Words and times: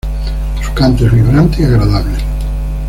Su 0.63 0.73
canto 0.73 1.05
es 1.05 1.11
vibrante 1.13 1.61
y 1.61 1.65
agradable. 1.65 2.17